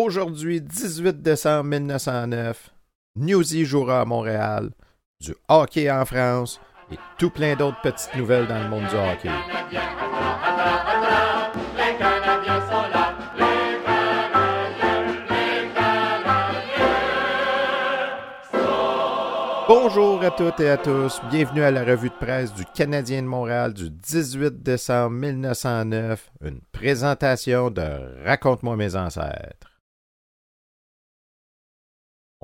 Aujourd'hui, 0.00 0.60
18 0.60 1.22
décembre 1.22 1.70
1909, 1.70 2.70
Newsy 3.16 3.64
jouera 3.64 4.02
à 4.02 4.04
Montréal, 4.04 4.70
du 5.20 5.34
hockey 5.48 5.90
en 5.90 6.04
France 6.04 6.60
et 6.92 6.98
tout 7.18 7.30
plein 7.30 7.56
d'autres 7.56 7.80
petites 7.82 8.14
nouvelles 8.14 8.46
dans 8.46 8.62
le 8.62 8.68
monde 8.68 8.86
du 8.86 8.94
hockey. 8.94 9.28
Bonjour 19.66 20.22
à 20.22 20.30
toutes 20.30 20.60
et 20.60 20.70
à 20.70 20.76
tous, 20.76 21.20
bienvenue 21.28 21.64
à 21.64 21.72
la 21.72 21.82
revue 21.82 22.10
de 22.10 22.14
presse 22.14 22.54
du 22.54 22.64
Canadien 22.66 23.22
de 23.22 23.26
Montréal 23.26 23.74
du 23.74 23.90
18 23.90 24.62
décembre 24.62 25.16
1909, 25.16 26.30
une 26.44 26.60
présentation 26.70 27.72
de 27.72 28.22
Raconte-moi 28.24 28.76
mes 28.76 28.94
ancêtres. 28.94 29.67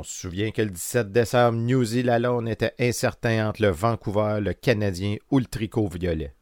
On 0.05 0.07
se 0.07 0.21
souvient 0.21 0.51
que 0.51 0.61
le 0.61 0.69
17 0.69 1.13
décembre, 1.13 1.59
Newsy 1.61 2.03
Lalonde 2.03 2.47
était 2.47 2.75
incertain 2.79 3.49
entre 3.49 3.63
le 3.63 3.69
Vancouver, 3.69 4.39
le 4.43 4.53
Canadien 4.53 5.17
ou 5.31 5.39
le 5.39 5.47
tricot 5.47 5.89
violet. 5.89 6.35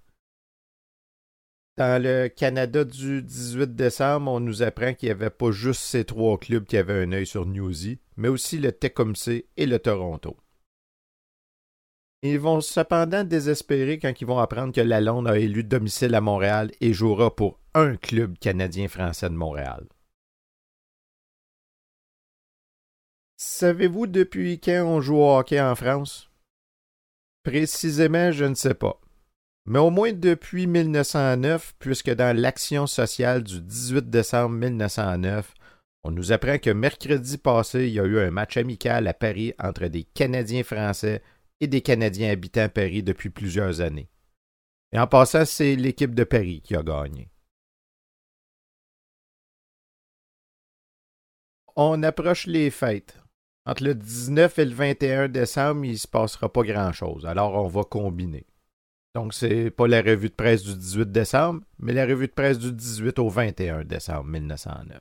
Dans 1.77 2.03
le 2.03 2.27
Canada 2.27 2.83
du 2.83 3.23
18 3.23 3.77
décembre, 3.77 4.33
on 4.33 4.41
nous 4.41 4.65
apprend 4.65 4.95
qu'il 4.95 5.11
n'y 5.11 5.13
avait 5.13 5.31
pas 5.31 5.53
juste 5.53 5.83
ces 5.83 6.05
trois 6.05 6.39
clubs 6.39 6.65
qui 6.65 6.77
avaient 6.77 7.05
un 7.05 7.13
œil 7.13 7.25
sur 7.25 7.47
Newsy, 7.47 8.01
mais 8.17 8.27
aussi 8.27 8.59
le 8.59 8.73
Tecumseh 8.73 9.47
et 9.57 9.67
le 9.67 9.79
Toronto. 9.79 10.37
Ils 12.23 12.41
vont 12.41 12.61
cependant 12.61 13.23
désespérer 13.23 14.01
quand 14.01 14.21
ils 14.21 14.27
vont 14.27 14.41
apprendre 14.41 14.75
que 14.75 14.81
Lalonde 14.81 15.29
a 15.29 15.39
élu 15.39 15.63
domicile 15.63 16.17
à 16.17 16.21
Montréal 16.21 16.73
et 16.81 16.93
jouera 16.93 17.33
pour 17.33 17.61
un 17.75 17.95
club 17.95 18.37
canadien-français 18.41 19.31
de 19.31 19.37
Montréal. 19.37 19.87
Savez-vous 23.45 24.07
depuis 24.07 24.61
quand 24.61 24.85
on 24.85 25.01
joue 25.01 25.17
au 25.17 25.37
hockey 25.37 25.61
en 25.61 25.75
France? 25.75 26.31
Précisément, 27.43 28.31
je 28.31 28.45
ne 28.45 28.55
sais 28.55 28.73
pas. 28.73 29.01
Mais 29.67 29.81
au 29.81 29.91
moins 29.91 30.13
depuis 30.13 30.69
1909, 30.69 31.75
puisque 31.81 32.11
dans 32.11 32.37
l'action 32.37 32.87
sociale 32.87 33.43
du 33.43 33.61
18 33.61 34.09
décembre 34.09 34.55
1909, 34.55 35.55
on 36.05 36.13
nous 36.13 36.31
apprend 36.31 36.59
que 36.59 36.71
mercredi 36.71 37.37
passé, 37.37 37.89
il 37.89 37.95
y 37.95 37.99
a 37.99 38.05
eu 38.05 38.21
un 38.21 38.31
match 38.31 38.57
amical 38.59 39.09
à 39.09 39.13
Paris 39.13 39.55
entre 39.59 39.89
des 39.89 40.05
Canadiens 40.05 40.63
français 40.63 41.21
et 41.59 41.67
des 41.67 41.83
Canadiens 41.83 42.31
habitant 42.31 42.69
Paris 42.69 43.03
depuis 43.03 43.31
plusieurs 43.31 43.81
années. 43.81 44.09
Et 44.93 45.01
en 45.01 45.09
passant, 45.09 45.45
c'est 45.45 45.75
l'équipe 45.75 46.15
de 46.15 46.23
Paris 46.23 46.61
qui 46.63 46.77
a 46.77 46.85
gagné. 46.85 47.29
On 51.75 52.05
approche 52.05 52.47
les 52.47 52.71
fêtes. 52.71 53.22
Entre 53.65 53.85
le 53.85 53.95
19 53.95 54.59
et 54.59 54.65
le 54.65 54.75
21 54.75 55.29
décembre, 55.29 55.85
il 55.85 55.93
ne 55.93 55.97
se 55.97 56.09
passera 56.09 56.53
pas 56.53 56.63
grand-chose. 56.63 57.27
Alors, 57.27 57.55
on 57.55 57.69
va 57.69 57.85
combiner. 57.85 58.45
Donc, 59.15 59.35
c'est 59.35 59.71
pas 59.71 59.87
la 59.87 60.01
revue 60.01 60.31
de 60.31 60.35
presse 60.35 60.65
du 60.65 60.75
18 60.75 61.13
décembre, 61.13 61.61
mais 61.79 61.93
la 61.93 62.07
revue 62.07 62.27
de 62.27 62.33
presse 62.33 62.59
du 62.59 62.73
18 62.73 63.19
au 63.19 63.29
21 63.29 63.85
décembre 63.85 64.25
1909. 64.25 65.01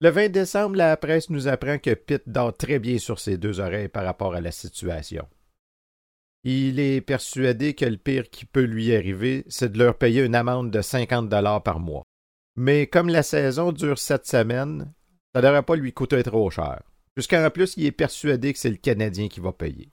Le 0.00 0.10
20 0.10 0.28
décembre, 0.30 0.76
la 0.76 0.96
presse 0.96 1.30
nous 1.30 1.48
apprend 1.48 1.78
que 1.78 1.94
Pitt 1.94 2.22
dort 2.26 2.56
très 2.56 2.78
bien 2.78 2.98
sur 2.98 3.20
ses 3.20 3.36
deux 3.36 3.60
oreilles 3.60 3.88
par 3.88 4.04
rapport 4.04 4.34
à 4.34 4.40
la 4.40 4.50
situation. 4.50 5.26
Il 6.44 6.80
est 6.80 7.00
persuadé 7.00 7.74
que 7.74 7.84
le 7.84 7.96
pire 7.96 8.28
qui 8.28 8.44
peut 8.44 8.64
lui 8.64 8.94
arriver, 8.94 9.44
c'est 9.48 9.70
de 9.70 9.78
leur 9.78 9.96
payer 9.96 10.24
une 10.24 10.34
amende 10.34 10.72
de 10.72 10.82
50 10.82 11.28
dollars 11.28 11.62
par 11.62 11.78
mois. 11.78 12.02
Mais 12.56 12.88
comme 12.88 13.08
la 13.08 13.22
saison 13.22 13.70
dure 13.70 13.98
sept 13.98 14.26
semaines, 14.26 14.92
ça 15.34 15.40
ne 15.40 15.46
devrait 15.46 15.62
pas 15.62 15.76
lui 15.76 15.92
coûter 15.92 16.22
trop 16.22 16.50
cher, 16.50 16.82
puisqu'en 17.14 17.50
plus, 17.50 17.74
il 17.76 17.86
est 17.86 17.92
persuadé 17.92 18.52
que 18.52 18.58
c'est 18.58 18.70
le 18.70 18.76
Canadien 18.76 19.28
qui 19.28 19.40
va 19.40 19.52
payer. 19.52 19.90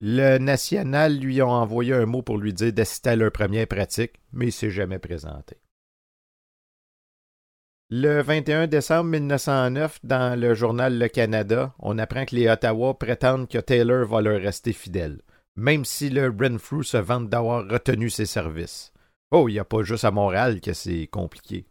Le 0.00 0.38
National 0.38 1.16
lui 1.16 1.40
a 1.40 1.46
envoyé 1.46 1.94
un 1.94 2.04
mot 2.04 2.22
pour 2.22 2.36
lui 2.36 2.52
dire 2.52 2.72
d'assister 2.72 3.10
à 3.10 3.16
leur 3.16 3.32
première 3.32 3.66
pratique, 3.66 4.20
mais 4.32 4.48
il 4.48 4.52
s'est 4.52 4.70
jamais 4.70 4.98
présenté. 4.98 5.56
Le 7.88 8.20
21 8.20 8.66
décembre 8.66 9.10
1909, 9.10 10.00
dans 10.02 10.38
le 10.38 10.54
journal 10.54 10.98
Le 10.98 11.08
Canada, 11.08 11.72
on 11.78 11.98
apprend 11.98 12.24
que 12.26 12.34
les 12.34 12.48
Ottawa 12.48 12.98
prétendent 12.98 13.48
que 13.48 13.58
Taylor 13.58 14.04
va 14.06 14.20
leur 14.20 14.40
rester 14.40 14.72
fidèle, 14.72 15.22
même 15.54 15.84
si 15.84 16.10
le 16.10 16.28
Renfrew 16.28 16.82
se 16.82 16.96
vante 16.96 17.30
d'avoir 17.30 17.66
retenu 17.66 18.10
ses 18.10 18.26
services. 18.26 18.92
Oh, 19.30 19.48
il 19.48 19.52
n'y 19.52 19.60
a 19.60 19.64
pas 19.64 19.82
juste 19.82 20.04
à 20.04 20.10
Montréal 20.10 20.60
que 20.60 20.72
c'est 20.72 21.06
compliqué. 21.06 21.64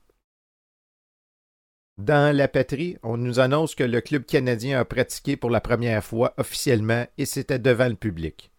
Dans 1.97 2.35
la 2.35 2.49
patrie, 2.49 2.97
on 3.03 3.15
nous 3.15 3.39
annonce 3.39 3.73
que 3.73 3.83
le 3.83 4.01
club 4.01 4.25
canadien 4.25 4.79
a 4.79 4.85
pratiqué 4.85 5.37
pour 5.37 5.49
la 5.49 5.61
première 5.61 6.03
fois 6.03 6.33
officiellement 6.37 7.05
et 7.17 7.25
c'était 7.25 7.59
devant 7.59 7.87
le 7.87 7.95
public. 7.95 8.51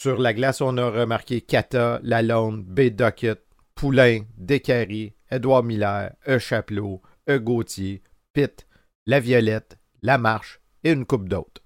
Sur 0.00 0.18
la 0.18 0.32
glace, 0.32 0.62
on 0.62 0.78
a 0.78 0.90
remarqué 0.90 1.42
Kata, 1.42 2.00
Lalonde, 2.02 2.64
B. 2.64 2.88
Duckett, 2.88 3.44
Poulain, 3.74 4.24
Descaries, 4.38 5.12
Édouard 5.30 5.62
Miller, 5.62 6.14
E. 6.26 6.38
Chapelot, 6.38 7.02
E. 7.28 7.38
Gauthier, 7.38 8.02
Pitt, 8.32 8.66
La 9.04 9.20
Violette, 9.20 9.78
La 10.00 10.16
Marche 10.16 10.60
et 10.84 10.92
une 10.92 11.04
coupe 11.04 11.28
d'autres. 11.28 11.62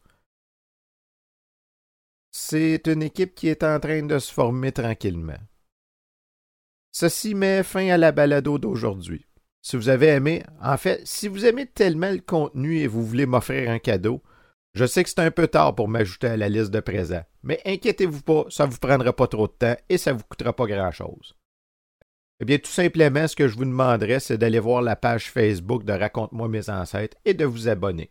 C'est 2.32 2.86
une 2.86 3.02
équipe 3.02 3.34
qui 3.34 3.48
est 3.48 3.62
en 3.62 3.78
train 3.78 4.02
de 4.02 4.18
se 4.18 4.32
former 4.32 4.72
tranquillement. 4.72 5.38
Ceci 6.92 7.34
met 7.34 7.62
fin 7.62 7.88
à 7.88 7.96
la 7.96 8.10
balado 8.10 8.58
d'aujourd'hui. 8.58 9.29
Si 9.62 9.76
vous 9.76 9.88
avez 9.88 10.09
aimé, 10.09 10.43
en 10.62 10.76
fait, 10.76 11.06
si 11.06 11.28
vous 11.28 11.44
aimez 11.44 11.66
tellement 11.66 12.10
le 12.10 12.21
contenu 12.21 12.78
et 12.78 12.87
vous 12.87 13.04
voulez 13.04 13.26
m'offrir 13.26 13.71
un 13.71 13.78
cadeau, 13.78 14.22
je 14.75 14.87
sais 14.87 15.03
que 15.03 15.10
c'est 15.10 15.21
un 15.21 15.31
peu 15.31 15.48
tard 15.48 15.75
pour 15.75 15.88
m'ajouter 15.88 16.28
à 16.28 16.37
la 16.37 16.48
liste 16.48 16.71
de 16.71 16.81
présents, 16.81 17.25
mais 17.43 17.60
inquiétez-vous 17.66 18.22
pas, 18.22 18.44
ça 18.48 18.66
ne 18.66 18.71
vous 18.72 18.78
prendra 18.78 19.12
pas 19.12 19.26
trop 19.26 19.48
de 19.48 19.53
temps 19.53 19.76
et 19.88 19.98
ça 19.98 20.12
ne 20.12 20.19
vous 20.19 20.25
coûtera 20.25 20.54
pas 20.54 20.66
grand-chose. 20.66 21.37
Eh 22.41 22.47
bien, 22.47 22.56
tout 22.56 22.71
simplement, 22.71 23.28
ce 23.28 23.37
que 23.37 23.48
je 23.48 23.56
vous 23.56 23.66
demanderais, 23.66 24.19
c'est 24.19 24.38
d'aller 24.38 24.60
voir 24.60 24.81
la 24.81 24.97
page 24.97 25.31
Facebook 25.31 25.84
de 25.84 25.92
Raconte-moi 25.92 26.48
mes 26.48 26.71
ancêtres 26.71 27.19
et 27.27 27.34
de 27.34 27.44
vous 27.44 27.69
abonner. 27.69 28.10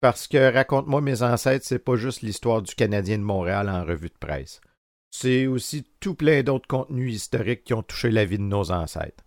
Parce 0.00 0.26
que 0.26 0.52
Raconte-moi 0.52 1.00
mes 1.00 1.22
ancêtres, 1.22 1.64
c'est 1.64 1.78
pas 1.78 1.94
juste 1.94 2.22
l'histoire 2.22 2.60
du 2.60 2.74
Canadien 2.74 3.18
de 3.18 3.22
Montréal 3.22 3.68
en 3.68 3.84
revue 3.84 4.08
de 4.08 4.18
presse. 4.18 4.60
C'est 5.12 5.46
aussi 5.46 5.84
tout 6.00 6.16
plein 6.16 6.42
d'autres 6.42 6.66
contenus 6.66 7.14
historiques 7.14 7.62
qui 7.62 7.74
ont 7.74 7.84
touché 7.84 8.10
la 8.10 8.24
vie 8.24 8.38
de 8.38 8.42
nos 8.42 8.72
ancêtres. 8.72 9.23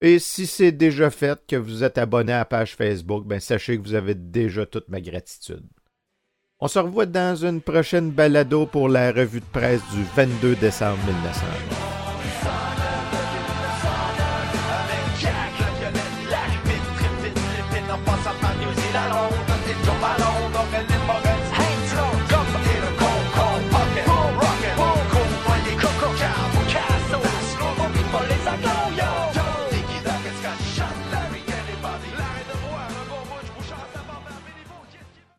Et 0.00 0.18
si 0.20 0.46
c'est 0.46 0.72
déjà 0.72 1.10
fait, 1.10 1.40
que 1.46 1.56
vous 1.56 1.82
êtes 1.82 1.98
abonné 1.98 2.32
à 2.32 2.38
la 2.38 2.44
page 2.44 2.76
Facebook, 2.76 3.26
ben 3.26 3.40
sachez 3.40 3.76
que 3.76 3.82
vous 3.82 3.94
avez 3.94 4.14
déjà 4.14 4.64
toute 4.64 4.88
ma 4.88 5.00
gratitude. 5.00 5.66
On 6.60 6.68
se 6.68 6.78
revoit 6.78 7.06
dans 7.06 7.36
une 7.36 7.60
prochaine 7.60 8.10
balado 8.10 8.66
pour 8.66 8.88
la 8.88 9.12
revue 9.12 9.40
de 9.40 9.44
presse 9.46 9.82
du 9.92 10.02
22 10.16 10.56
décembre 10.56 10.98
1909. 11.04 11.97